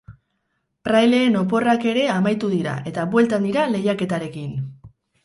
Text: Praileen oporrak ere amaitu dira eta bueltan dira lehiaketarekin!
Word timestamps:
Praileen 0.87 1.35
oporrak 1.41 1.85
ere 1.91 2.05
amaitu 2.13 2.49
dira 2.53 2.73
eta 2.93 3.05
bueltan 3.13 3.47
dira 3.49 3.67
lehiaketarekin! 3.75 4.57